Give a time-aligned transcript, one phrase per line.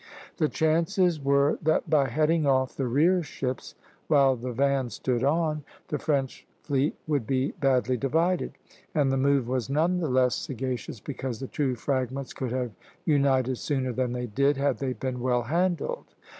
[0.37, 3.75] The chances were that by heading off the rear ships,
[4.07, 8.53] while the van stood on, the French fleet would be badly divided;
[8.95, 12.71] and the move was none the less sagacious because the two fragments could have
[13.05, 16.15] united sooner than they did, had they been well handled.